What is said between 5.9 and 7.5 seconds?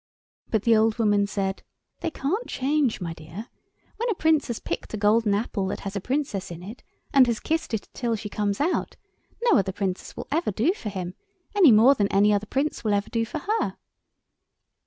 a Princess in it, and has